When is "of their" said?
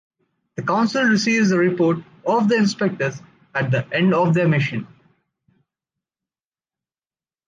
4.15-4.47